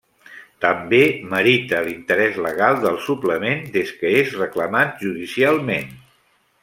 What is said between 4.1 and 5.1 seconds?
és reclamat